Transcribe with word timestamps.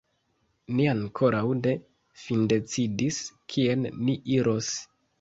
Ni 0.79 0.87
ankoraŭ 0.93 1.43
ne 1.59 1.75
findecidis 2.23 3.23
kien 3.55 3.89
ni 4.05 4.21
iros. 4.41 4.77